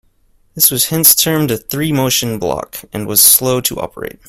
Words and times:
This 0.55 0.71
was 0.71 0.85
hence 0.87 1.13
termed 1.13 1.51
a 1.51 1.59
"three 1.59 1.91
motion 1.93 2.39
block" 2.39 2.79
and 2.91 3.05
was 3.05 3.21
slow 3.21 3.61
to 3.61 3.79
operate. 3.79 4.17